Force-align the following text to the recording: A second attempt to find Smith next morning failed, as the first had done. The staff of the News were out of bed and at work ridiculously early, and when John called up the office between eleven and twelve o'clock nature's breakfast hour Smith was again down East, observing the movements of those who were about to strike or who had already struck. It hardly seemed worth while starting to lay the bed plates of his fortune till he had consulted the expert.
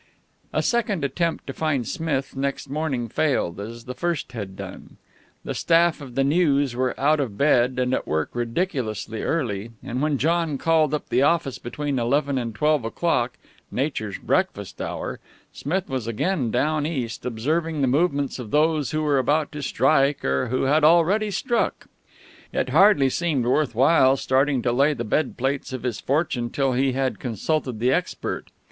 A 0.51 0.63
second 0.63 1.05
attempt 1.05 1.45
to 1.45 1.53
find 1.53 1.87
Smith 1.87 2.35
next 2.35 2.67
morning 2.71 3.07
failed, 3.07 3.59
as 3.59 3.85
the 3.85 3.93
first 3.93 4.31
had 4.31 4.55
done. 4.55 4.97
The 5.43 5.53
staff 5.53 6.01
of 6.01 6.15
the 6.15 6.23
News 6.23 6.75
were 6.75 6.99
out 6.99 7.19
of 7.19 7.37
bed 7.37 7.77
and 7.77 7.93
at 7.93 8.07
work 8.07 8.31
ridiculously 8.33 9.21
early, 9.21 9.73
and 9.83 10.01
when 10.01 10.17
John 10.17 10.57
called 10.57 10.95
up 10.95 11.09
the 11.09 11.21
office 11.21 11.59
between 11.59 11.99
eleven 11.99 12.39
and 12.39 12.55
twelve 12.55 12.83
o'clock 12.83 13.37
nature's 13.69 14.17
breakfast 14.17 14.81
hour 14.81 15.19
Smith 15.53 15.87
was 15.87 16.07
again 16.07 16.49
down 16.49 16.87
East, 16.87 17.23
observing 17.23 17.81
the 17.81 17.87
movements 17.87 18.39
of 18.39 18.49
those 18.49 18.89
who 18.89 19.03
were 19.03 19.19
about 19.19 19.51
to 19.51 19.61
strike 19.61 20.25
or 20.25 20.47
who 20.47 20.63
had 20.63 20.83
already 20.83 21.29
struck. 21.29 21.85
It 22.51 22.69
hardly 22.69 23.11
seemed 23.11 23.45
worth 23.45 23.75
while 23.75 24.17
starting 24.17 24.63
to 24.63 24.71
lay 24.71 24.95
the 24.95 25.03
bed 25.03 25.37
plates 25.37 25.71
of 25.71 25.83
his 25.83 25.99
fortune 25.99 26.49
till 26.49 26.73
he 26.73 26.93
had 26.93 27.19
consulted 27.19 27.79
the 27.79 27.91
expert. 27.93 28.49